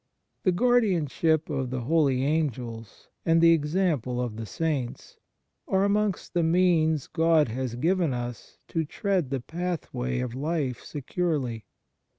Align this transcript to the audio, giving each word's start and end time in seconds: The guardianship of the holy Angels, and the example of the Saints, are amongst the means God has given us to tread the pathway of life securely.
The 0.41 0.51
guardianship 0.51 1.47
of 1.47 1.69
the 1.69 1.81
holy 1.81 2.23
Angels, 2.25 3.09
and 3.23 3.39
the 3.39 3.51
example 3.53 4.19
of 4.19 4.35
the 4.35 4.47
Saints, 4.47 5.17
are 5.67 5.83
amongst 5.83 6.33
the 6.33 6.41
means 6.41 7.05
God 7.05 7.49
has 7.49 7.75
given 7.75 8.11
us 8.11 8.57
to 8.69 8.83
tread 8.83 9.29
the 9.29 9.41
pathway 9.41 10.17
of 10.19 10.33
life 10.33 10.81
securely. 10.83 11.67